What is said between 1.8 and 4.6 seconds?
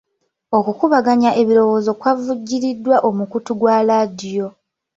kwavujjiriddwa omukutu gwa laadiyo.